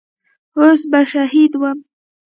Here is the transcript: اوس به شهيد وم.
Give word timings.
اوس 0.59 0.81
به 0.91 1.01
شهيد 1.11 1.53
وم. 1.61 1.77